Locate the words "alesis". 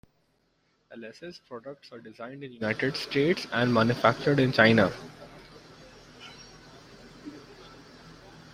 0.97-1.39